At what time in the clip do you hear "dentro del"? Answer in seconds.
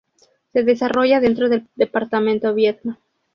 1.19-1.67